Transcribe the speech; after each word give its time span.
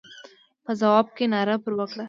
په 0.63 0.71
ځواب 0.81 1.07
کې 1.15 1.25
ناره 1.33 1.55
پر 1.63 1.73
وکړه. 1.77 1.99